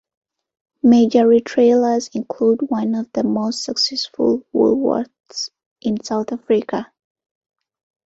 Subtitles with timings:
[0.81, 6.91] Major retailers include one of the most successful Woolworths in South Africa.